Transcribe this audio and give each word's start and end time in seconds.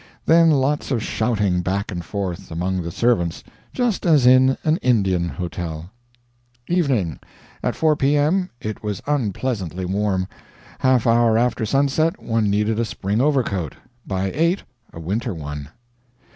Then 0.25 0.49
lots 0.49 0.89
of 0.89 1.03
shouting 1.03 1.61
back 1.61 1.91
and 1.91 2.03
forth, 2.03 2.49
among 2.49 2.81
the 2.81 2.89
servants 2.89 3.43
just 3.71 4.03
as 4.03 4.25
in 4.25 4.57
an 4.63 4.77
Indian 4.77 5.29
hotel. 5.29 5.91
Evening. 6.67 7.19
At 7.61 7.75
4 7.75 7.95
P.M. 7.95 8.49
it 8.59 8.81
was 8.81 9.03
unpleasantly 9.05 9.85
warm. 9.85 10.27
Half 10.79 11.05
hour 11.05 11.37
after 11.37 11.67
sunset 11.67 12.19
one 12.19 12.49
needed 12.49 12.79
a 12.79 12.83
spring 12.85 13.21
overcoat; 13.21 13.75
by 14.03 14.31
8 14.33 14.63
a 14.91 14.99
winter 14.99 15.35
one. 15.35 15.69